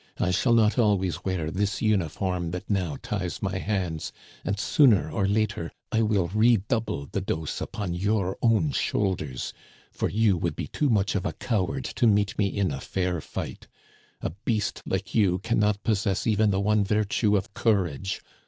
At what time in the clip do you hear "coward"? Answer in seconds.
11.33-11.83